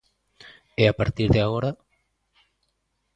E 0.81 0.83
a 0.91 0.95
partir 0.99 1.27
de 1.31 1.41
agora? 1.45 1.71